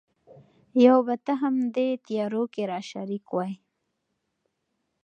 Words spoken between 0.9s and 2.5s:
به ته هم دې تیارو